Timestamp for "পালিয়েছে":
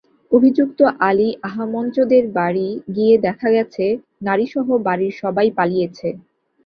5.57-6.07